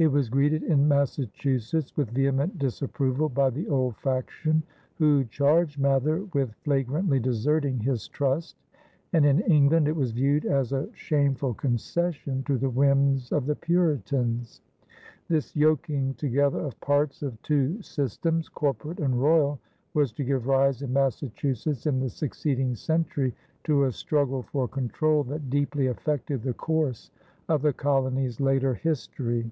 It 0.00 0.12
was 0.12 0.28
greeted 0.28 0.62
in 0.62 0.86
Massachusetts 0.86 1.96
with 1.96 2.10
vehement 2.10 2.56
disapproval 2.56 3.28
by 3.28 3.50
the 3.50 3.68
old 3.68 3.96
faction, 3.96 4.62
who 4.94 5.24
charged 5.24 5.76
Mather 5.80 6.22
with 6.32 6.54
flagrantly 6.62 7.18
deserting 7.18 7.80
his 7.80 8.06
trust; 8.06 8.54
and 9.12 9.26
in 9.26 9.40
England 9.40 9.88
it 9.88 9.96
was 9.96 10.12
viewed 10.12 10.44
as 10.44 10.70
a 10.70 10.88
shameful 10.94 11.52
concession 11.52 12.44
to 12.44 12.56
the 12.56 12.70
whims 12.70 13.32
of 13.32 13.44
the 13.46 13.56
Puritans. 13.56 14.60
This 15.26 15.56
yoking 15.56 16.14
together 16.14 16.60
of 16.60 16.78
parts 16.80 17.20
of 17.24 17.42
two 17.42 17.82
systems, 17.82 18.48
corporate 18.48 19.00
and 19.00 19.20
royal, 19.20 19.58
was 19.94 20.12
to 20.12 20.22
give 20.22 20.46
rise 20.46 20.80
in 20.80 20.92
Massachusetts 20.92 21.86
in 21.86 21.98
the 21.98 22.08
succeeding 22.08 22.76
century 22.76 23.34
to 23.64 23.82
a 23.82 23.90
struggle 23.90 24.44
for 24.44 24.68
control 24.68 25.24
that 25.24 25.50
deeply 25.50 25.88
affected 25.88 26.44
the 26.44 26.54
course 26.54 27.10
of 27.48 27.62
the 27.62 27.72
colony's 27.72 28.40
later 28.40 28.74
history. 28.74 29.50